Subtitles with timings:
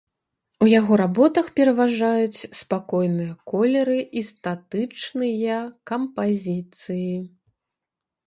[0.65, 5.59] У яго работах пераважаюць спакойныя колеры і статычныя
[5.91, 7.13] кампазіцыі.